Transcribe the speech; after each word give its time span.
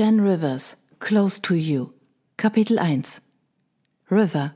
Jen 0.00 0.20
Rivers, 0.20 0.78
Close 0.98 1.42
to 1.42 1.52
You. 1.52 1.90
Kapitel 2.38 2.78
1 2.78 3.20
River. 4.10 4.54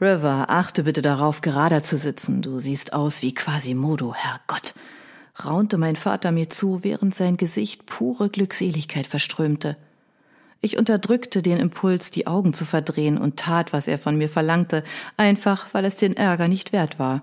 River, 0.00 0.46
achte 0.50 0.82
bitte 0.82 1.00
darauf, 1.00 1.42
gerader 1.42 1.84
zu 1.84 1.96
sitzen. 1.96 2.42
Du 2.42 2.58
siehst 2.58 2.92
aus 2.92 3.22
wie 3.22 3.32
Quasimodo, 3.32 4.14
Herrgott, 4.16 4.74
raunte 5.44 5.78
mein 5.78 5.94
Vater 5.94 6.32
mir 6.32 6.50
zu, 6.50 6.82
während 6.82 7.14
sein 7.14 7.36
Gesicht 7.36 7.86
pure 7.86 8.30
Glückseligkeit 8.30 9.06
verströmte. 9.06 9.76
Ich 10.60 10.76
unterdrückte 10.76 11.40
den 11.40 11.58
Impuls, 11.58 12.10
die 12.10 12.26
Augen 12.26 12.52
zu 12.52 12.64
verdrehen 12.64 13.16
und 13.16 13.36
tat, 13.36 13.72
was 13.72 13.86
er 13.86 13.96
von 13.96 14.18
mir 14.18 14.28
verlangte, 14.28 14.82
einfach 15.16 15.72
weil 15.72 15.84
es 15.84 15.98
den 15.98 16.16
Ärger 16.16 16.48
nicht 16.48 16.72
wert 16.72 16.98
war. 16.98 17.22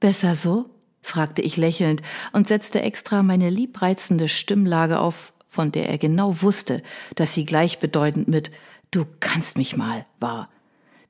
Besser 0.00 0.36
so? 0.36 0.68
fragte 1.00 1.40
ich 1.40 1.56
lächelnd 1.56 2.02
und 2.32 2.46
setzte 2.46 2.82
extra 2.82 3.22
meine 3.22 3.48
liebreizende 3.48 4.28
Stimmlage 4.28 5.00
auf 5.00 5.32
von 5.48 5.72
der 5.72 5.88
er 5.88 5.98
genau 5.98 6.42
wusste, 6.42 6.82
dass 7.16 7.34
sie 7.34 7.44
gleichbedeutend 7.44 8.28
mit 8.28 8.50
Du 8.90 9.04
kannst 9.20 9.58
mich 9.58 9.76
mal 9.76 10.06
war. 10.20 10.48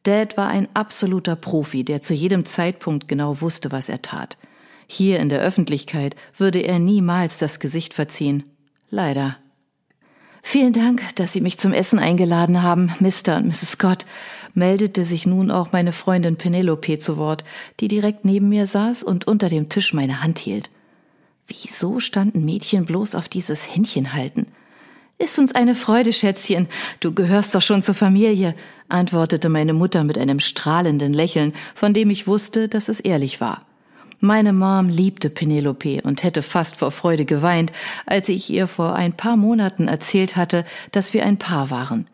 Dad 0.04 0.36
war 0.36 0.48
ein 0.48 0.68
absoluter 0.74 1.36
Profi, 1.36 1.84
der 1.84 2.00
zu 2.00 2.14
jedem 2.14 2.44
Zeitpunkt 2.44 3.08
genau 3.08 3.40
wusste, 3.40 3.70
was 3.70 3.88
er 3.88 4.02
tat. 4.02 4.38
Hier 4.86 5.20
in 5.20 5.28
der 5.28 5.40
Öffentlichkeit 5.40 6.16
würde 6.36 6.60
er 6.60 6.78
niemals 6.78 7.38
das 7.38 7.60
Gesicht 7.60 7.94
verziehen. 7.94 8.44
Leider. 8.90 9.36
Vielen 10.42 10.72
Dank, 10.72 11.14
dass 11.16 11.34
Sie 11.34 11.42
mich 11.42 11.58
zum 11.58 11.74
Essen 11.74 11.98
eingeladen 11.98 12.62
haben, 12.62 12.90
Mr. 13.00 13.36
und 13.36 13.48
Mrs. 13.48 13.72
Scott, 13.72 14.06
meldete 14.54 15.04
sich 15.04 15.26
nun 15.26 15.50
auch 15.50 15.72
meine 15.72 15.92
Freundin 15.92 16.36
Penelope 16.36 16.98
zu 16.98 17.18
Wort, 17.18 17.44
die 17.80 17.88
direkt 17.88 18.24
neben 18.24 18.48
mir 18.48 18.66
saß 18.66 19.02
und 19.02 19.26
unter 19.26 19.48
dem 19.48 19.68
Tisch 19.68 19.92
meine 19.92 20.22
Hand 20.22 20.38
hielt. 20.38 20.70
Wieso 21.48 21.98
standen 21.98 22.44
Mädchen 22.44 22.84
bloß 22.84 23.14
auf 23.14 23.28
dieses 23.28 23.74
Händchen 23.74 24.12
halten? 24.12 24.46
Ist 25.16 25.38
uns 25.38 25.54
eine 25.54 25.74
Freude, 25.74 26.12
Schätzchen. 26.12 26.68
Du 27.00 27.12
gehörst 27.12 27.54
doch 27.54 27.62
schon 27.62 27.82
zur 27.82 27.94
Familie, 27.94 28.54
antwortete 28.88 29.48
meine 29.48 29.72
Mutter 29.72 30.04
mit 30.04 30.18
einem 30.18 30.40
strahlenden 30.40 31.14
Lächeln, 31.14 31.54
von 31.74 31.94
dem 31.94 32.10
ich 32.10 32.26
wusste, 32.26 32.68
dass 32.68 32.88
es 32.88 33.00
ehrlich 33.00 33.40
war. 33.40 33.64
Meine 34.20 34.52
Mom 34.52 34.90
liebte 34.90 35.30
Penelope 35.30 36.02
und 36.02 36.22
hätte 36.22 36.42
fast 36.42 36.76
vor 36.76 36.90
Freude 36.90 37.24
geweint, 37.24 37.72
als 38.04 38.28
ich 38.28 38.50
ihr 38.50 38.66
vor 38.66 38.94
ein 38.94 39.14
paar 39.14 39.36
Monaten 39.36 39.88
erzählt 39.88 40.36
hatte, 40.36 40.64
dass 40.92 41.14
wir 41.14 41.24
ein 41.24 41.38
Paar 41.38 41.70
waren. 41.70 42.06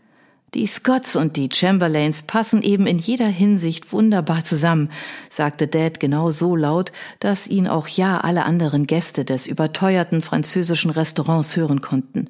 Die 0.54 0.68
Scotts 0.68 1.16
und 1.16 1.36
die 1.36 1.48
Chamberlains 1.52 2.22
passen 2.22 2.62
eben 2.62 2.86
in 2.86 3.00
jeder 3.00 3.26
Hinsicht 3.26 3.92
wunderbar 3.92 4.44
zusammen, 4.44 4.88
sagte 5.28 5.66
Dad 5.66 5.98
genau 5.98 6.30
so 6.30 6.54
laut, 6.54 6.92
dass 7.18 7.48
ihn 7.48 7.66
auch 7.66 7.88
ja 7.88 8.20
alle 8.20 8.44
anderen 8.44 8.86
Gäste 8.86 9.24
des 9.24 9.48
überteuerten 9.48 10.22
französischen 10.22 10.92
Restaurants 10.92 11.56
hören 11.56 11.80
konnten. 11.80 12.26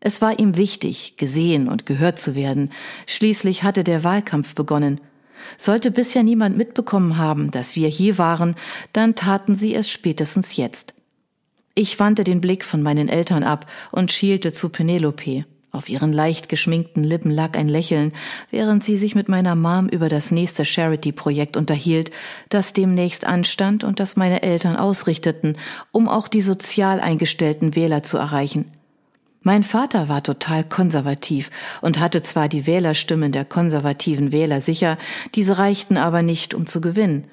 Es 0.00 0.22
war 0.22 0.38
ihm 0.38 0.56
wichtig, 0.56 1.18
gesehen 1.18 1.68
und 1.68 1.84
gehört 1.84 2.18
zu 2.18 2.34
werden. 2.34 2.70
Schließlich 3.06 3.64
hatte 3.64 3.84
der 3.84 4.02
Wahlkampf 4.02 4.54
begonnen. 4.54 5.02
Sollte 5.58 5.90
bisher 5.90 6.22
niemand 6.22 6.56
mitbekommen 6.56 7.18
haben, 7.18 7.50
dass 7.50 7.76
wir 7.76 7.88
hier 7.88 8.16
waren, 8.16 8.56
dann 8.94 9.14
taten 9.14 9.54
sie 9.54 9.74
es 9.74 9.90
spätestens 9.90 10.56
jetzt. 10.56 10.94
Ich 11.74 12.00
wandte 12.00 12.24
den 12.24 12.40
Blick 12.40 12.64
von 12.64 12.82
meinen 12.82 13.10
Eltern 13.10 13.42
ab 13.42 13.66
und 13.90 14.10
schielte 14.10 14.52
zu 14.52 14.70
Penelope. 14.70 15.44
Auf 15.70 15.90
ihren 15.90 16.14
leicht 16.14 16.48
geschminkten 16.48 17.04
Lippen 17.04 17.30
lag 17.30 17.56
ein 17.56 17.68
Lächeln, 17.68 18.14
während 18.50 18.82
sie 18.82 18.96
sich 18.96 19.14
mit 19.14 19.28
meiner 19.28 19.54
Mom 19.54 19.88
über 19.88 20.08
das 20.08 20.30
nächste 20.30 20.64
Charity-Projekt 20.64 21.58
unterhielt, 21.58 22.10
das 22.48 22.72
demnächst 22.72 23.26
anstand 23.26 23.84
und 23.84 24.00
das 24.00 24.16
meine 24.16 24.42
Eltern 24.42 24.76
ausrichteten, 24.76 25.58
um 25.92 26.08
auch 26.08 26.28
die 26.28 26.40
sozial 26.40 27.00
eingestellten 27.00 27.76
Wähler 27.76 28.02
zu 28.02 28.16
erreichen. 28.16 28.70
Mein 29.42 29.62
Vater 29.62 30.08
war 30.08 30.22
total 30.22 30.64
konservativ 30.64 31.50
und 31.82 31.98
hatte 32.00 32.22
zwar 32.22 32.48
die 32.48 32.66
Wählerstimmen 32.66 33.30
der 33.30 33.44
konservativen 33.44 34.32
Wähler 34.32 34.60
sicher, 34.60 34.96
diese 35.34 35.58
reichten 35.58 35.98
aber 35.98 36.22
nicht, 36.22 36.54
um 36.54 36.66
zu 36.66 36.80
gewinnen. 36.80 37.28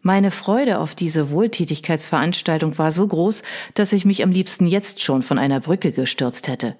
Meine 0.00 0.30
Freude 0.30 0.80
auf 0.80 0.94
diese 0.94 1.30
Wohltätigkeitsveranstaltung 1.30 2.76
war 2.78 2.92
so 2.92 3.06
groß, 3.06 3.42
dass 3.74 3.92
ich 3.92 4.04
mich 4.04 4.22
am 4.22 4.30
liebsten 4.30 4.66
jetzt 4.66 5.02
schon 5.02 5.22
von 5.22 5.38
einer 5.38 5.60
Brücke 5.60 5.92
gestürzt 5.92 6.48
hätte. 6.48 6.76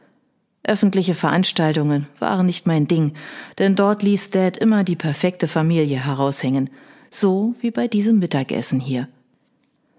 Öffentliche 0.66 1.14
Veranstaltungen 1.14 2.06
waren 2.18 2.46
nicht 2.46 2.66
mein 2.66 2.88
Ding, 2.88 3.12
denn 3.58 3.76
dort 3.76 4.02
ließ 4.02 4.30
Dad 4.30 4.56
immer 4.56 4.82
die 4.82 4.96
perfekte 4.96 5.46
Familie 5.46 6.02
heraushängen, 6.02 6.70
so 7.10 7.54
wie 7.60 7.70
bei 7.70 7.86
diesem 7.86 8.18
Mittagessen 8.18 8.80
hier. 8.80 9.08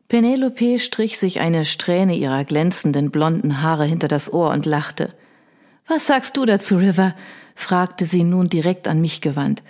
Penelope 0.08 0.80
strich 0.80 1.20
sich 1.20 1.40
eine 1.40 1.66
Strähne 1.66 2.16
ihrer 2.16 2.44
glänzenden 2.44 3.12
blonden 3.12 3.62
Haare 3.62 3.86
hinter 3.86 4.08
das 4.08 4.34
Ohr 4.34 4.50
und 4.50 4.66
lachte. 4.66 5.14
Was 5.88 6.08
sagst 6.08 6.36
du 6.36 6.46
dazu, 6.46 6.78
River? 6.78 7.16
fragte 7.56 8.06
sie 8.06 8.24
nun 8.24 8.50
direkt 8.50 8.88
an 8.88 9.00
mich 9.02 9.22
gewandt. 9.22 9.64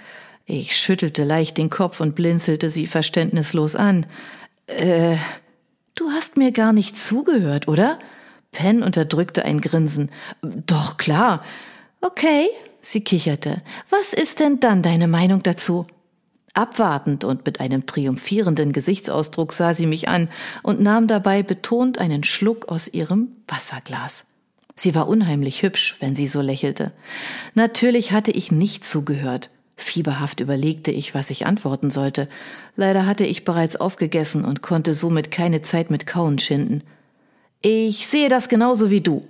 Ich 0.45 0.77
schüttelte 0.77 1.23
leicht 1.23 1.57
den 1.57 1.69
Kopf 1.69 1.99
und 1.99 2.15
blinzelte 2.15 2.69
sie 2.69 2.87
verständnislos 2.87 3.75
an. 3.75 4.05
Äh, 4.67 5.17
du 5.95 6.09
hast 6.11 6.37
mir 6.37 6.51
gar 6.51 6.71
nicht 6.71 6.97
zugehört, 6.97 7.67
oder? 7.67 7.99
Penn 8.55 8.81
unterdrückte 8.81 9.43
ein 9.45 9.59
Grinsen. 9.59 10.09
Doch 10.41 10.97
klar. 10.97 11.43
Okay, 12.01 12.47
sie 12.81 13.01
kicherte. 13.01 13.61
Was 13.89 14.13
ist 14.13 14.39
denn 14.39 14.61
dann 14.61 14.81
deine 14.81 15.07
Meinung 15.07 15.43
dazu? 15.43 15.85
Abwartend 16.53 17.25
und 17.25 17.45
mit 17.45 17.59
einem 17.59 17.85
triumphierenden 17.85 18.71
Gesichtsausdruck 18.71 19.51
sah 19.51 19.73
sie 19.73 19.85
mich 19.85 20.07
an 20.07 20.29
und 20.63 20.79
nahm 20.79 21.07
dabei 21.07 21.43
betont 21.43 21.97
einen 21.97 22.23
Schluck 22.23 22.69
aus 22.69 22.87
ihrem 22.87 23.27
Wasserglas. 23.45 24.27
Sie 24.77 24.95
war 24.95 25.09
unheimlich 25.09 25.61
hübsch, 25.61 25.97
wenn 25.99 26.15
sie 26.15 26.27
so 26.27 26.39
lächelte. 26.39 26.93
Natürlich 27.55 28.13
hatte 28.13 28.31
ich 28.31 28.53
nicht 28.53 28.85
zugehört. 28.85 29.49
Fieberhaft 29.75 30.39
überlegte 30.39 30.91
ich, 30.91 31.13
was 31.13 31.29
ich 31.29 31.45
antworten 31.45 31.91
sollte. 31.91 32.29
Leider 32.77 33.05
hatte 33.05 33.25
ich 33.25 33.43
bereits 33.43 33.75
aufgegessen 33.75 34.45
und 34.45 34.61
konnte 34.61 34.93
somit 34.93 35.29
keine 35.29 35.61
Zeit 35.61 35.91
mit 35.91 36.05
Kauen 36.05 36.39
schinden. 36.39 36.83
Ich 37.61 38.07
sehe 38.07 38.29
das 38.29 38.49
genauso 38.49 38.89
wie 38.89 39.01
du. 39.01 39.27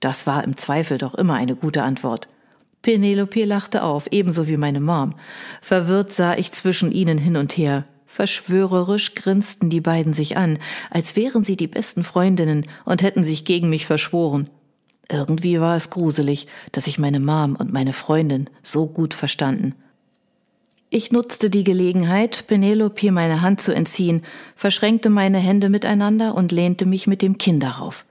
Das 0.00 0.26
war 0.26 0.44
im 0.44 0.56
Zweifel 0.56 0.98
doch 0.98 1.14
immer 1.14 1.34
eine 1.34 1.54
gute 1.54 1.82
Antwort. 1.82 2.28
Penelope 2.82 3.44
lachte 3.44 3.84
auf, 3.84 4.08
ebenso 4.10 4.48
wie 4.48 4.56
meine 4.56 4.80
Mom. 4.80 5.14
Verwirrt 5.60 6.12
sah 6.12 6.34
ich 6.34 6.52
zwischen 6.52 6.90
ihnen 6.90 7.18
hin 7.18 7.36
und 7.36 7.56
her. 7.56 7.84
Verschwörerisch 8.06 9.14
grinsten 9.14 9.70
die 9.70 9.80
beiden 9.80 10.12
sich 10.12 10.36
an, 10.36 10.58
als 10.90 11.16
wären 11.16 11.44
sie 11.44 11.56
die 11.56 11.68
besten 11.68 12.04
Freundinnen 12.04 12.66
und 12.84 13.02
hätten 13.02 13.24
sich 13.24 13.44
gegen 13.44 13.70
mich 13.70 13.86
verschworen. 13.86 14.50
Irgendwie 15.08 15.60
war 15.60 15.76
es 15.76 15.90
gruselig, 15.90 16.46
dass 16.72 16.86
ich 16.86 16.98
meine 16.98 17.20
Mom 17.20 17.56
und 17.56 17.72
meine 17.72 17.92
Freundin 17.92 18.50
so 18.62 18.86
gut 18.86 19.14
verstanden. 19.14 19.74
Ich 20.94 21.10
nutzte 21.10 21.48
die 21.48 21.64
Gelegenheit, 21.64 22.44
Penelope 22.48 23.12
meine 23.12 23.40
Hand 23.40 23.62
zu 23.62 23.74
entziehen, 23.74 24.22
verschränkte 24.56 25.08
meine 25.08 25.38
Hände 25.38 25.70
miteinander 25.70 26.34
und 26.34 26.52
lehnte 26.52 26.84
mich 26.84 27.06
mit 27.06 27.22
dem 27.22 27.38
Kinn 27.38 27.60
darauf. 27.60 28.04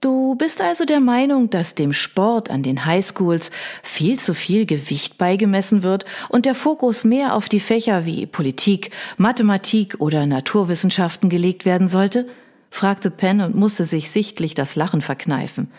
Du 0.00 0.34
bist 0.34 0.60
also 0.60 0.84
der 0.84 0.98
Meinung, 0.98 1.50
dass 1.50 1.76
dem 1.76 1.92
Sport 1.92 2.50
an 2.50 2.64
den 2.64 2.84
Highschools 2.84 3.52
viel 3.84 4.18
zu 4.18 4.34
viel 4.34 4.66
Gewicht 4.66 5.18
beigemessen 5.18 5.84
wird 5.84 6.04
und 6.30 6.46
der 6.46 6.56
Fokus 6.56 7.04
mehr 7.04 7.36
auf 7.36 7.48
die 7.48 7.60
Fächer 7.60 8.06
wie 8.06 8.26
Politik, 8.26 8.90
Mathematik 9.16 10.00
oder 10.00 10.26
Naturwissenschaften 10.26 11.30
gelegt 11.30 11.64
werden 11.64 11.86
sollte? 11.86 12.26
fragte 12.70 13.12
Penn 13.12 13.40
und 13.40 13.54
musste 13.54 13.84
sich 13.84 14.10
sichtlich 14.10 14.54
das 14.54 14.74
Lachen 14.74 15.00
verkneifen. 15.00 15.70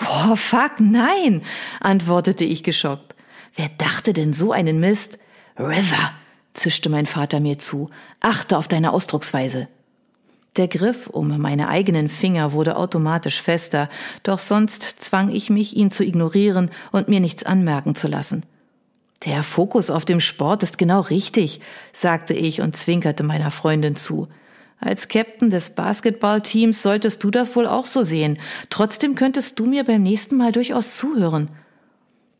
Oh, 0.00 0.34
fuck, 0.34 0.80
nein, 0.80 1.42
antwortete 1.80 2.46
ich 2.46 2.62
geschockt. 2.62 3.14
Wer 3.54 3.68
dachte 3.76 4.14
denn 4.14 4.32
so 4.32 4.52
einen 4.52 4.80
Mist? 4.80 5.18
River, 5.58 6.12
zischte 6.54 6.90
mein 6.90 7.06
Vater 7.06 7.40
mir 7.40 7.58
zu, 7.58 7.90
achte 8.20 8.58
auf 8.58 8.68
deine 8.68 8.92
Ausdrucksweise. 8.92 9.68
Der 10.56 10.68
Griff 10.68 11.06
um 11.06 11.38
meine 11.38 11.68
eigenen 11.68 12.08
Finger 12.08 12.52
wurde 12.52 12.76
automatisch 12.76 13.42
fester, 13.42 13.90
doch 14.22 14.38
sonst 14.38 14.82
zwang 14.82 15.30
ich 15.30 15.50
mich, 15.50 15.76
ihn 15.76 15.90
zu 15.90 16.04
ignorieren 16.04 16.70
und 16.92 17.08
mir 17.08 17.20
nichts 17.20 17.44
anmerken 17.44 17.94
zu 17.94 18.08
lassen. 18.08 18.42
Der 19.24 19.42
Fokus 19.42 19.90
auf 19.90 20.04
dem 20.04 20.20
Sport 20.20 20.62
ist 20.62 20.78
genau 20.78 21.00
richtig, 21.00 21.60
sagte 21.92 22.34
ich 22.34 22.60
und 22.60 22.76
zwinkerte 22.76 23.22
meiner 23.22 23.50
Freundin 23.50 23.96
zu. 23.96 24.28
Als 24.78 25.08
Captain 25.08 25.48
des 25.48 25.74
Basketballteams 25.74 26.82
solltest 26.82 27.24
du 27.24 27.30
das 27.30 27.56
wohl 27.56 27.66
auch 27.66 27.86
so 27.86 28.02
sehen. 28.02 28.38
Trotzdem 28.68 29.14
könntest 29.14 29.58
du 29.58 29.64
mir 29.64 29.84
beim 29.84 30.02
nächsten 30.02 30.36
Mal 30.36 30.52
durchaus 30.52 30.98
zuhören. 30.98 31.48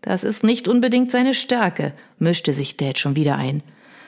Das 0.06 0.22
ist 0.22 0.44
nicht 0.44 0.68
unbedingt 0.68 1.10
seine 1.10 1.34
Stärke, 1.34 1.92
mischte 2.20 2.52
sich 2.52 2.76
Dad 2.76 2.96
schon 2.96 3.16
wieder 3.16 3.34
ein. 3.34 3.64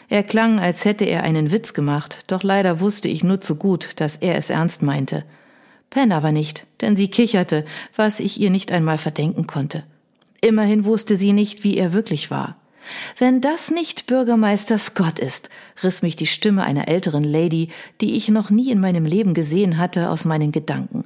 Er 0.09 0.23
klang, 0.23 0.61
als 0.61 0.85
hätte 0.85 1.05
er 1.05 1.25
einen 1.25 1.51
Witz 1.51 1.75
gemacht, 1.75 2.21
doch 2.29 2.45
leider 2.45 2.79
wusste 2.79 3.09
ich 3.09 3.25
nur 3.25 3.41
zu 3.41 3.57
gut, 3.57 3.91
dass 3.97 4.17
er 4.17 4.37
es 4.37 4.49
ernst 4.49 4.83
meinte. 4.83 5.25
Pen 5.91 6.13
aber 6.13 6.31
nicht, 6.31 6.69
denn 6.83 6.95
sie 6.95 7.09
kicherte, 7.09 7.65
was 7.97 8.21
ich 8.21 8.41
ihr 8.41 8.51
nicht 8.51 8.71
einmal 8.71 8.97
verdenken 8.97 9.49
konnte. 9.49 9.83
Immerhin 10.41 10.85
wusste 10.85 11.17
sie 11.17 11.33
nicht, 11.33 11.65
wie 11.65 11.77
er 11.77 11.93
wirklich 11.93 12.31
war. 12.31 12.57
Wenn 13.19 13.41
das 13.41 13.73
nicht 13.73 14.07
Bürgermeister 14.07 14.79
Scott 14.79 15.19
ist, 15.19 15.51
riss 15.83 16.03
mich 16.03 16.15
die 16.15 16.27
Stimme 16.27 16.63
einer 16.63 16.87
älteren 16.87 17.25
Lady, 17.25 17.71
die 18.01 18.15
ich 18.15 18.29
noch 18.29 18.51
nie 18.51 18.71
in 18.71 18.79
meinem 18.79 19.05
Leben 19.05 19.35
gesehen 19.35 19.79
hatte, 19.79 20.11
aus 20.11 20.25
meinen 20.25 20.53
Gedanken. 20.53 21.03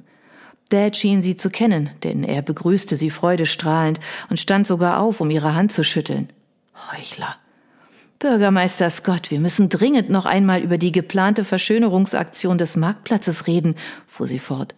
Dad 0.73 0.97
schien 0.97 1.21
sie 1.21 1.35
zu 1.35 1.51
kennen, 1.51 1.91
denn 2.03 2.23
er 2.23 2.41
begrüßte 2.41 2.95
sie 2.95 3.11
freudestrahlend 3.11 3.99
und 4.31 4.39
stand 4.39 4.65
sogar 4.65 4.99
auf, 4.99 5.21
um 5.21 5.29
ihre 5.29 5.53
Hand 5.53 5.71
zu 5.71 5.83
schütteln. 5.83 6.29
Heuchler. 6.91 7.35
Bürgermeister 8.17 8.89
Scott, 8.89 9.29
wir 9.29 9.39
müssen 9.39 9.69
dringend 9.69 10.09
noch 10.09 10.25
einmal 10.25 10.61
über 10.61 10.79
die 10.79 10.91
geplante 10.91 11.43
Verschönerungsaktion 11.43 12.57
des 12.57 12.75
Marktplatzes 12.75 13.45
reden, 13.45 13.75
fuhr 14.07 14.27
sie 14.27 14.39
fort. 14.39 14.73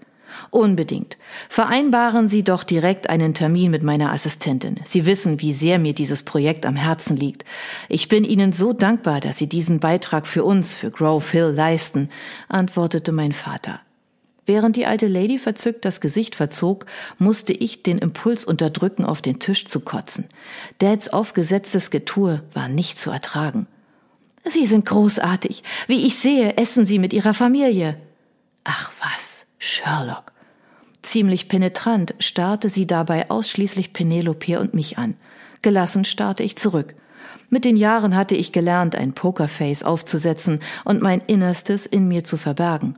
Unbedingt. 0.50 1.18
Vereinbaren 1.48 2.28
Sie 2.28 2.44
doch 2.44 2.66
direkt 2.66 3.10
einen 3.10 3.34
Termin 3.34 3.72
mit 3.72 3.84
meiner 3.84 4.12
Assistentin. 4.12 4.82
Sie 4.84 5.06
wissen, 5.06 5.40
wie 5.40 5.54
sehr 5.54 5.80
mir 5.80 5.94
dieses 5.94 6.24
Projekt 6.24 6.66
am 6.66 6.76
Herzen 6.76 7.16
liegt. 7.16 7.46
Ich 7.88 8.10
bin 8.10 8.26
Ihnen 8.26 8.52
so 8.52 8.74
dankbar, 8.74 9.22
dass 9.22 9.38
Sie 9.38 9.48
diesen 9.48 9.80
Beitrag 9.80 10.28
für 10.28 10.44
uns, 10.44 10.74
für 10.74 10.92
Grove 10.92 11.32
Hill 11.32 11.54
leisten, 11.56 12.10
antwortete 12.50 13.14
mein 13.14 13.32
Vater. 13.32 13.80
Während 14.46 14.76
die 14.76 14.86
alte 14.86 15.08
Lady 15.08 15.38
verzückt 15.38 15.86
das 15.86 16.02
Gesicht 16.02 16.36
verzog, 16.36 16.86
musste 17.18 17.52
ich 17.52 17.82
den 17.82 17.98
Impuls 17.98 18.46
unterdrücken, 18.46 19.04
auf 19.04 19.22
den 19.22 19.40
Tisch 19.40 19.66
zu 19.66 19.80
kotzen. 19.80 20.26
Dads 20.78 21.12
aufgesetztes 21.12 21.90
Getue 21.90 22.44
war 22.54 22.68
nicht 22.68 23.00
zu 23.00 23.10
ertragen. 23.10 23.68
Sie 24.44 24.68
sind 24.68 24.86
großartig. 24.86 25.64
Wie 25.88 26.06
ich 26.06 26.18
sehe, 26.18 26.58
essen 26.58 26.86
Sie 26.86 27.00
mit 27.00 27.14
Ihrer 27.14 27.34
Familie. 27.34 27.98
Ach 28.64 28.92
was, 29.00 29.48
Sherlock. 29.58 30.32
Ziemlich 31.02 31.50
penetrant 31.50 32.16
starrte 32.20 32.68
sie 32.68 32.88
dabei 32.88 33.30
ausschließlich 33.30 33.94
Penelope 33.94 34.60
und 34.60 34.74
mich 34.74 34.98
an. 34.98 35.16
Gelassen 35.62 36.04
starrte 36.04 36.44
ich 36.44 36.56
zurück. 36.58 36.96
Mit 37.50 37.64
den 37.64 37.78
Jahren 37.78 38.16
hatte 38.16 38.36
ich 38.36 38.52
gelernt, 38.52 38.96
ein 38.96 39.14
Pokerface 39.14 39.84
aufzusetzen 39.84 40.62
und 40.84 41.02
mein 41.02 41.22
Innerstes 41.22 41.86
in 41.86 42.08
mir 42.08 42.24
zu 42.24 42.38
verbergen. 42.38 42.98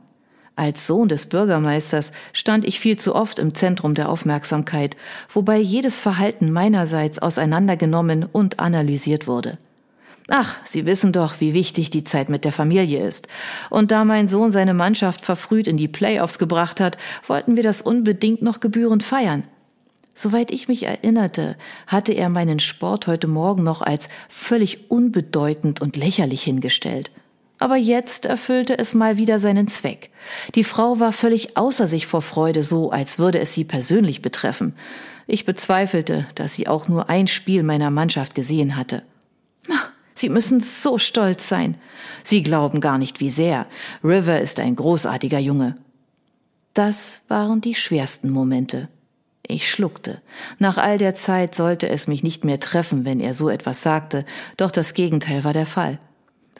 Als 0.58 0.88
Sohn 0.88 1.08
des 1.08 1.26
Bürgermeisters 1.26 2.10
stand 2.32 2.64
ich 2.64 2.80
viel 2.80 2.98
zu 2.98 3.14
oft 3.14 3.38
im 3.38 3.54
Zentrum 3.54 3.94
der 3.94 4.08
Aufmerksamkeit, 4.08 4.96
wobei 5.32 5.56
jedes 5.58 6.00
Verhalten 6.00 6.50
meinerseits 6.50 7.20
auseinandergenommen 7.20 8.24
und 8.24 8.58
analysiert 8.58 9.28
wurde. 9.28 9.58
Ach, 10.26 10.56
Sie 10.64 10.84
wissen 10.84 11.12
doch, 11.12 11.36
wie 11.38 11.54
wichtig 11.54 11.90
die 11.90 12.02
Zeit 12.02 12.28
mit 12.28 12.44
der 12.44 12.50
Familie 12.50 13.06
ist. 13.06 13.28
Und 13.70 13.92
da 13.92 14.04
mein 14.04 14.26
Sohn 14.26 14.50
seine 14.50 14.74
Mannschaft 14.74 15.24
verfrüht 15.24 15.68
in 15.68 15.76
die 15.76 15.86
Playoffs 15.86 16.40
gebracht 16.40 16.80
hat, 16.80 16.98
wollten 17.28 17.54
wir 17.54 17.62
das 17.62 17.80
unbedingt 17.80 18.42
noch 18.42 18.58
gebührend 18.58 19.04
feiern. 19.04 19.44
Soweit 20.16 20.50
ich 20.50 20.66
mich 20.66 20.82
erinnerte, 20.82 21.54
hatte 21.86 22.14
er 22.14 22.30
meinen 22.30 22.58
Sport 22.58 23.06
heute 23.06 23.28
Morgen 23.28 23.62
noch 23.62 23.80
als 23.80 24.08
völlig 24.28 24.90
unbedeutend 24.90 25.80
und 25.80 25.96
lächerlich 25.96 26.42
hingestellt. 26.42 27.12
Aber 27.58 27.76
jetzt 27.76 28.24
erfüllte 28.24 28.78
es 28.78 28.94
mal 28.94 29.16
wieder 29.16 29.38
seinen 29.38 29.66
Zweck. 29.66 30.10
Die 30.54 30.64
Frau 30.64 31.00
war 31.00 31.12
völlig 31.12 31.56
außer 31.56 31.86
sich 31.86 32.06
vor 32.06 32.22
Freude, 32.22 32.62
so 32.62 32.90
als 32.90 33.18
würde 33.18 33.40
es 33.40 33.52
sie 33.52 33.64
persönlich 33.64 34.22
betreffen. 34.22 34.74
Ich 35.26 35.44
bezweifelte, 35.44 36.26
dass 36.34 36.54
sie 36.54 36.68
auch 36.68 36.88
nur 36.88 37.10
ein 37.10 37.26
Spiel 37.26 37.62
meiner 37.62 37.90
Mannschaft 37.90 38.34
gesehen 38.34 38.76
hatte. 38.76 39.02
Sie 40.14 40.28
müssen 40.28 40.60
so 40.60 40.98
stolz 40.98 41.48
sein. 41.48 41.76
Sie 42.24 42.42
glauben 42.42 42.80
gar 42.80 42.98
nicht, 42.98 43.20
wie 43.20 43.30
sehr. 43.30 43.66
River 44.02 44.40
ist 44.40 44.58
ein 44.58 44.74
großartiger 44.74 45.38
Junge. 45.38 45.76
Das 46.74 47.24
waren 47.28 47.60
die 47.60 47.74
schwersten 47.74 48.30
Momente. 48.30 48.88
Ich 49.46 49.70
schluckte. 49.70 50.20
Nach 50.58 50.76
all 50.76 50.98
der 50.98 51.14
Zeit 51.14 51.54
sollte 51.54 51.88
es 51.88 52.06
mich 52.06 52.22
nicht 52.22 52.44
mehr 52.44 52.60
treffen, 52.60 53.04
wenn 53.04 53.20
er 53.20 53.32
so 53.32 53.48
etwas 53.48 53.82
sagte, 53.82 54.24
doch 54.56 54.70
das 54.70 54.92
Gegenteil 54.94 55.44
war 55.44 55.52
der 55.52 55.66
Fall. 55.66 55.98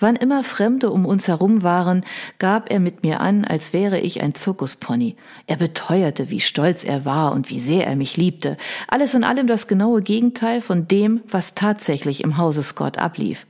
Wann 0.00 0.17
immer 0.17 0.45
Fremde 0.45 0.91
um 0.91 1.06
uns 1.06 1.29
herum 1.29 1.62
waren, 1.62 2.05
gab 2.39 2.71
er 2.71 2.81
mit 2.81 3.03
mir 3.03 3.21
an, 3.21 3.45
als 3.45 3.73
wäre 3.73 3.99
ich 3.99 4.23
ein 4.23 4.35
Zirkuspony. 4.35 5.17
Er 5.47 5.56
beteuerte, 5.56 6.31
wie 6.31 6.41
stolz 6.41 6.85
er 6.85 7.05
war 7.05 7.33
und 7.33 7.50
wie 7.50 7.61
sehr 7.61 7.87
er 7.87 7.97
mich 7.97 8.17
liebte. 8.17 8.56
Alles 8.87 9.15
in 9.15 9.25
allem 9.25 9.47
das 9.47 9.67
genaue 9.67 10.03
Gegenteil 10.03 10.61
von 10.61 10.87
dem, 10.87 11.21
was 11.29 11.55
tatsächlich 11.55 12.23
im 12.23 12.37
Hause 12.37 12.62
Scott 12.62 12.99
ablief. 12.99 13.47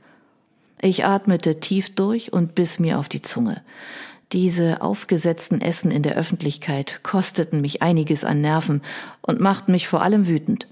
Ich 0.81 1.05
atmete 1.05 1.59
tief 1.59 1.93
durch 1.93 2.33
und 2.33 2.55
biss 2.55 2.79
mir 2.79 2.99
auf 2.99 3.09
die 3.09 3.21
Zunge. 3.21 3.61
Diese 4.31 4.81
aufgesetzten 4.81 5.59
Essen 5.59 5.91
in 5.91 6.03
der 6.03 6.15
Öffentlichkeit 6.15 7.01
kosteten 7.03 7.61
mich 7.61 7.81
einiges 7.81 8.23
an 8.23 8.41
Nerven 8.41 8.81
und 9.21 9.39
machten 9.39 9.71
mich 9.71 9.87
vor 9.87 10.01
allem 10.01 10.27
wütend. 10.27 10.67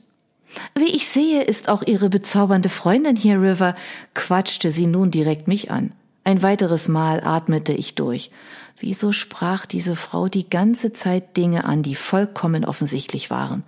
Wie 0.76 0.96
ich 0.96 1.08
sehe, 1.08 1.44
ist 1.44 1.70
auch 1.70 1.84
Ihre 1.86 2.10
bezaubernde 2.10 2.70
Freundin 2.70 3.16
hier, 3.16 3.42
River, 3.42 3.76
quatschte 4.14 4.72
sie 4.72 4.88
nun 4.88 5.12
direkt 5.12 5.48
mich 5.48 5.72
an. 5.72 5.92
Ein 6.24 6.42
weiteres 6.42 6.88
Mal 6.88 7.24
atmete 7.24 7.74
ich 7.74 7.96
durch. 7.96 8.32
Wieso 8.80 9.12
sprach 9.12 9.66
diese 9.66 9.96
Frau 9.96 10.28
die 10.28 10.50
ganze 10.50 10.94
Zeit 10.94 11.38
Dinge 11.38 11.64
an, 11.64 11.84
die 11.84 11.96
vollkommen 11.96 12.66
offensichtlich 12.66 13.30
waren? 13.30 13.64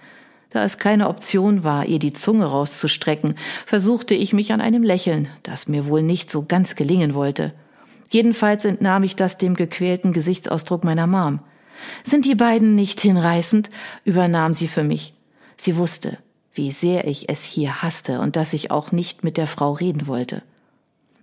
Da 0.50 0.64
es 0.64 0.78
keine 0.78 1.10
Option 1.10 1.64
war, 1.64 1.86
ihr 1.86 2.00
die 2.00 2.14
Zunge 2.14 2.46
rauszustrecken, 2.46 3.36
versuchte 3.66 4.16
ich 4.16 4.34
mich 4.34 4.52
an 4.52 4.62
einem 4.62 4.84
Lächeln, 4.84 5.28
das 5.44 5.68
mir 5.68 5.86
wohl 5.86 6.02
nicht 6.02 6.32
so 6.32 6.46
ganz 6.46 6.76
gelingen 6.76 7.14
wollte. 7.14 7.54
Jedenfalls 8.10 8.66
entnahm 8.66 9.04
ich 9.04 9.16
das 9.16 9.38
dem 9.38 9.54
gequälten 9.54 10.12
Gesichtsausdruck 10.12 10.84
meiner 10.84 11.08
Mom. 11.08 11.40
Sind 12.04 12.26
die 12.26 12.36
beiden 12.36 12.76
nicht 12.76 13.00
hinreißend? 13.00 13.70
übernahm 14.04 14.54
sie 14.54 14.68
für 14.68 14.84
mich. 14.84 15.14
Sie 15.56 15.76
wusste, 15.76 16.18
wie 16.60 16.72
sehr 16.72 17.08
ich 17.08 17.30
es 17.30 17.46
hier 17.46 17.82
hasste 17.82 18.20
und 18.20 18.36
dass 18.36 18.52
ich 18.52 18.70
auch 18.70 18.92
nicht 18.92 19.24
mit 19.24 19.38
der 19.38 19.48
Frau 19.48 19.72
reden 19.72 20.08
wollte. 20.08 20.44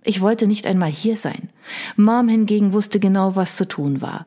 Ich 0.03 0.19
wollte 0.19 0.47
nicht 0.47 0.65
einmal 0.65 0.89
hier 0.89 1.15
sein. 1.15 1.49
Mom 1.95 2.27
hingegen 2.27 2.73
wusste 2.73 2.99
genau, 2.99 3.35
was 3.35 3.55
zu 3.55 3.67
tun 3.67 4.01
war. 4.01 4.25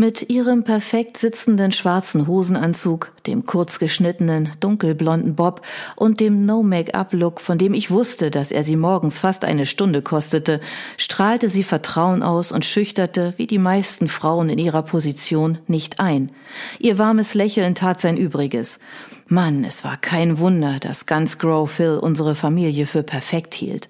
Mit 0.00 0.30
ihrem 0.30 0.62
perfekt 0.62 1.16
sitzenden 1.16 1.72
schwarzen 1.72 2.28
Hosenanzug, 2.28 3.10
dem 3.26 3.46
kurz 3.46 3.80
geschnittenen, 3.80 4.50
dunkelblonden 4.60 5.34
Bob 5.34 5.60
und 5.96 6.20
dem 6.20 6.46
No-Make-up-Look, 6.46 7.40
von 7.40 7.58
dem 7.58 7.74
ich 7.74 7.90
wusste, 7.90 8.30
dass 8.30 8.52
er 8.52 8.62
sie 8.62 8.76
morgens 8.76 9.18
fast 9.18 9.44
eine 9.44 9.66
Stunde 9.66 10.00
kostete, 10.00 10.60
strahlte 10.98 11.50
sie 11.50 11.64
Vertrauen 11.64 12.22
aus 12.22 12.52
und 12.52 12.64
schüchterte, 12.64 13.34
wie 13.38 13.48
die 13.48 13.58
meisten 13.58 14.06
Frauen 14.06 14.50
in 14.50 14.58
ihrer 14.58 14.82
Position, 14.82 15.58
nicht 15.66 15.98
ein. 15.98 16.30
Ihr 16.78 16.96
warmes 16.98 17.34
Lächeln 17.34 17.74
tat 17.74 18.00
sein 18.00 18.16
Übriges. 18.16 18.78
Mann, 19.26 19.64
es 19.64 19.82
war 19.82 19.96
kein 19.96 20.38
Wunder, 20.38 20.78
dass 20.78 21.06
ganz 21.06 21.38
Grove 21.38 21.72
Hill 21.76 21.98
unsere 22.00 22.36
Familie 22.36 22.86
für 22.86 23.02
perfekt 23.02 23.52
hielt. 23.52 23.88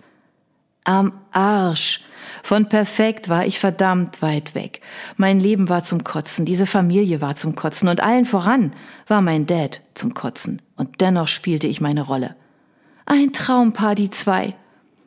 Am 0.88 1.12
Arsch! 1.32 2.00
Von 2.43 2.70
perfekt 2.70 3.29
war 3.29 3.44
ich 3.44 3.58
verdammt 3.58 4.23
weit 4.23 4.55
weg. 4.55 4.81
Mein 5.19 5.38
Leben 5.38 5.69
war 5.69 5.85
zum 5.85 6.02
Kotzen, 6.02 6.46
diese 6.46 6.64
Familie 6.64 7.20
war 7.20 7.37
zum 7.37 7.55
Kotzen 7.55 7.90
und 7.90 8.00
allen 8.02 8.25
voran 8.25 8.73
war 9.06 9.20
mein 9.20 9.44
Dad 9.44 9.82
zum 9.93 10.14
Kotzen. 10.14 10.62
Und 10.76 11.02
dennoch 11.02 11.29
spielte 11.29 11.67
ich 11.67 11.82
meine 11.82 12.00
Rolle. 12.00 12.37
Ein 13.04 13.35
Traumpaar, 13.35 13.97
die 13.97 14.09
zwei. 14.09 14.54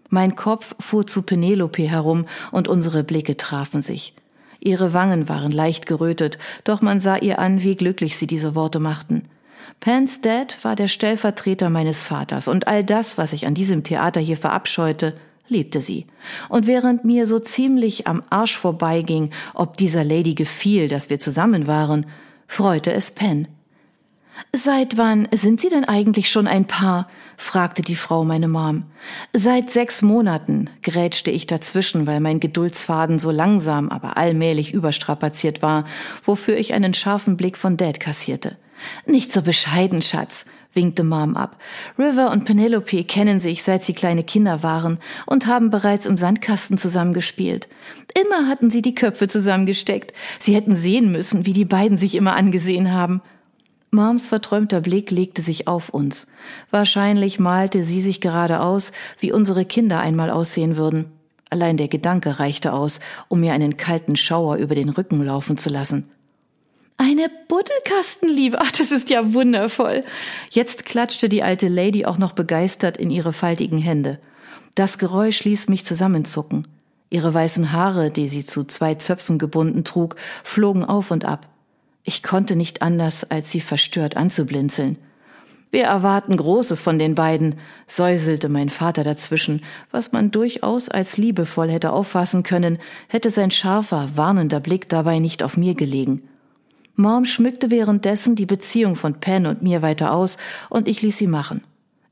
Mein 0.09 0.35
Kopf 0.35 0.75
fuhr 0.79 1.07
zu 1.07 1.23
Penelope 1.23 1.89
herum 1.89 2.27
und 2.51 2.67
unsere 2.67 3.03
Blicke 3.03 3.35
trafen 3.35 3.81
sich. 3.81 4.13
Ihre 4.59 4.93
Wangen 4.93 5.29
waren 5.29 5.51
leicht 5.51 5.87
gerötet, 5.87 6.37
doch 6.63 6.83
man 6.83 6.99
sah 6.99 7.15
ihr 7.15 7.39
an, 7.39 7.63
wie 7.63 7.75
glücklich 7.75 8.19
sie 8.19 8.27
diese 8.27 8.53
Worte 8.53 8.79
machten. 8.79 9.23
Pans 9.79 10.21
Dad 10.21 10.63
war 10.63 10.75
der 10.75 10.87
Stellvertreter 10.87 11.71
meines 11.71 12.03
Vaters 12.03 12.47
und 12.47 12.67
all 12.67 12.83
das, 12.83 13.17
was 13.17 13.33
ich 13.33 13.47
an 13.47 13.55
diesem 13.55 13.83
Theater 13.83 14.21
hier 14.21 14.37
verabscheute, 14.37 15.15
liebte 15.47 15.81
sie. 15.81 16.05
Und 16.49 16.67
während 16.67 17.05
mir 17.05 17.25
so 17.25 17.39
ziemlich 17.39 18.07
am 18.07 18.23
Arsch 18.29 18.57
vorbeiging, 18.57 19.31
ob 19.53 19.77
dieser 19.77 20.03
Lady 20.03 20.33
gefiel, 20.33 20.87
dass 20.87 21.09
wir 21.09 21.19
zusammen 21.19 21.67
waren, 21.67 22.05
freute 22.47 22.93
es 22.93 23.11
Pen. 23.11 23.47
Seit 24.53 24.97
wann 24.97 25.27
sind 25.31 25.61
Sie 25.61 25.69
denn 25.69 25.85
eigentlich 25.85 26.29
schon 26.29 26.47
ein 26.47 26.65
Paar? 26.65 27.07
fragte 27.37 27.81
die 27.81 27.95
Frau 27.95 28.23
meine 28.23 28.47
Mom. 28.47 28.83
Seit 29.33 29.69
sechs 29.69 30.01
Monaten, 30.01 30.69
grätschte 30.83 31.31
ich 31.31 31.47
dazwischen, 31.47 32.05
weil 32.05 32.19
mein 32.19 32.39
Geduldsfaden 32.39 33.19
so 33.19 33.31
langsam, 33.31 33.89
aber 33.89 34.17
allmählich 34.17 34.73
überstrapaziert 34.73 35.61
war, 35.61 35.85
wofür 36.23 36.57
ich 36.57 36.73
einen 36.73 36.93
scharfen 36.93 37.37
Blick 37.37 37.57
von 37.57 37.77
Dad 37.77 37.99
kassierte. 37.99 38.57
Nicht 39.05 39.31
so 39.31 39.41
bescheiden, 39.41 40.01
Schatz, 40.01 40.45
winkte 40.73 41.03
Mom 41.03 41.35
ab. 41.35 41.57
River 41.97 42.31
und 42.31 42.45
Penelope 42.45 43.03
kennen 43.03 43.39
sich, 43.39 43.63
seit 43.63 43.83
sie 43.83 43.93
kleine 43.93 44.23
Kinder 44.23 44.63
waren 44.63 44.99
und 45.25 45.47
haben 45.47 45.69
bereits 45.69 46.05
im 46.05 46.17
Sandkasten 46.17 46.77
zusammengespielt. 46.77 47.67
Immer 48.19 48.47
hatten 48.47 48.69
sie 48.69 48.81
die 48.81 48.95
Köpfe 48.95 49.27
zusammengesteckt. 49.27 50.13
Sie 50.39 50.55
hätten 50.55 50.75
sehen 50.75 51.11
müssen, 51.11 51.45
wie 51.45 51.53
die 51.53 51.65
beiden 51.65 51.97
sich 51.97 52.15
immer 52.15 52.35
angesehen 52.35 52.91
haben. 52.91 53.21
Moms 53.91 54.29
verträumter 54.29 54.79
Blick 54.79 55.11
legte 55.11 55.41
sich 55.41 55.67
auf 55.67 55.89
uns. 55.89 56.27
Wahrscheinlich 56.69 57.39
malte 57.39 57.83
sie 57.83 57.99
sich 57.99 58.21
gerade 58.21 58.61
aus, 58.61 58.93
wie 59.19 59.33
unsere 59.33 59.65
Kinder 59.65 59.99
einmal 59.99 60.29
aussehen 60.29 60.77
würden. 60.77 61.11
Allein 61.49 61.75
der 61.75 61.89
Gedanke 61.89 62.39
reichte 62.39 62.71
aus, 62.71 63.01
um 63.27 63.41
mir 63.41 63.51
einen 63.51 63.75
kalten 63.75 64.15
Schauer 64.15 64.55
über 64.55 64.75
den 64.75 64.87
Rücken 64.87 65.21
laufen 65.21 65.57
zu 65.57 65.69
lassen. 65.69 66.09
Eine 67.03 67.31
Buddelkastenliebe. 67.47 68.61
Ach, 68.61 68.71
das 68.71 68.91
ist 68.91 69.09
ja 69.09 69.33
wundervoll. 69.33 70.03
Jetzt 70.51 70.85
klatschte 70.85 71.29
die 71.29 71.41
alte 71.41 71.67
Lady 71.67 72.05
auch 72.05 72.19
noch 72.19 72.33
begeistert 72.33 72.95
in 72.95 73.09
ihre 73.09 73.33
faltigen 73.33 73.79
Hände. 73.79 74.19
Das 74.75 74.99
Geräusch 74.99 75.43
ließ 75.43 75.67
mich 75.67 75.83
zusammenzucken. 75.83 76.67
Ihre 77.09 77.33
weißen 77.33 77.71
Haare, 77.71 78.11
die 78.11 78.27
sie 78.27 78.45
zu 78.45 78.65
zwei 78.65 78.93
Zöpfen 78.93 79.39
gebunden 79.39 79.83
trug, 79.83 80.15
flogen 80.43 80.85
auf 80.85 81.09
und 81.09 81.25
ab. 81.25 81.47
Ich 82.03 82.21
konnte 82.21 82.55
nicht 82.55 82.83
anders, 82.83 83.23
als 83.23 83.49
sie 83.49 83.61
verstört 83.61 84.15
anzublinzeln. 84.15 84.99
Wir 85.71 85.85
erwarten 85.85 86.37
Großes 86.37 86.81
von 86.81 86.99
den 86.99 87.15
beiden, 87.15 87.55
säuselte 87.87 88.47
mein 88.47 88.69
Vater 88.69 89.03
dazwischen, 89.03 89.63
was 89.89 90.11
man 90.11 90.29
durchaus 90.29 90.87
als 90.87 91.17
liebevoll 91.17 91.71
hätte 91.71 91.93
auffassen 91.93 92.43
können, 92.43 92.77
hätte 93.07 93.31
sein 93.31 93.49
scharfer, 93.49 94.11
warnender 94.13 94.59
Blick 94.59 94.87
dabei 94.87 95.17
nicht 95.17 95.41
auf 95.41 95.57
mir 95.57 95.73
gelegen. 95.73 96.27
Mom 97.01 97.25
schmückte 97.25 97.71
währenddessen 97.71 98.35
die 98.35 98.45
Beziehung 98.45 98.95
von 98.95 99.15
Penn 99.15 99.45
und 99.45 99.61
mir 99.61 99.81
weiter 99.81 100.13
aus, 100.13 100.37
und 100.69 100.87
ich 100.87 101.01
ließ 101.01 101.17
sie 101.17 101.27
machen. 101.27 101.61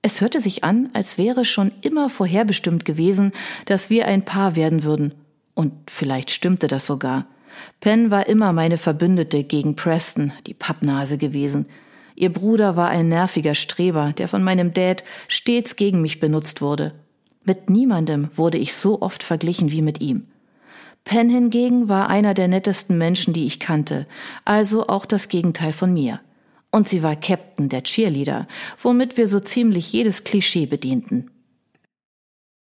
Es 0.01 0.21
hörte 0.21 0.39
sich 0.39 0.63
an, 0.63 0.89
als 0.93 1.17
wäre 1.17 1.43
schon 1.45 1.71
immer 1.81 2.09
vorherbestimmt 2.09 2.85
gewesen, 2.85 3.33
dass 3.65 3.89
wir 3.89 4.07
ein 4.07 4.23
Paar 4.23 4.55
werden 4.55 4.83
würden. 4.83 5.13
Und 5.53 5.73
vielleicht 5.89 6.31
stimmte 6.31 6.67
das 6.67 6.85
sogar. 6.85 7.25
Penn 7.81 8.09
war 8.09 8.27
immer 8.27 8.53
meine 8.53 8.77
Verbündete 8.77 9.43
gegen 9.43 9.75
Preston, 9.75 10.31
die 10.47 10.53
Pappnase 10.53 11.17
gewesen. 11.17 11.67
Ihr 12.15 12.31
Bruder 12.31 12.75
war 12.75 12.89
ein 12.89 13.09
nerviger 13.09 13.55
Streber, 13.55 14.13
der 14.17 14.27
von 14.27 14.43
meinem 14.43 14.73
Dad 14.73 15.03
stets 15.27 15.75
gegen 15.75 16.01
mich 16.01 16.19
benutzt 16.19 16.61
wurde. 16.61 16.93
Mit 17.43 17.69
niemandem 17.69 18.29
wurde 18.35 18.57
ich 18.57 18.75
so 18.75 19.01
oft 19.01 19.23
verglichen 19.23 19.71
wie 19.71 19.81
mit 19.81 20.01
ihm. 20.01 20.27
Penn 21.03 21.29
hingegen 21.29 21.89
war 21.89 22.09
einer 22.09 22.33
der 22.33 22.47
nettesten 22.47 22.97
Menschen, 22.97 23.33
die 23.33 23.45
ich 23.45 23.59
kannte, 23.59 24.05
also 24.45 24.87
auch 24.87 25.05
das 25.05 25.29
Gegenteil 25.29 25.73
von 25.73 25.93
mir. 25.93 26.19
Und 26.71 26.87
sie 26.87 27.01
war 27.01 27.15
Captain 27.15 27.69
der 27.69 27.83
Cheerleader, 27.83 28.47
womit 28.81 29.17
wir 29.17 29.27
so 29.27 29.39
ziemlich 29.39 29.91
jedes 29.91 30.23
Klischee 30.23 30.67
bedienten. 30.67 31.31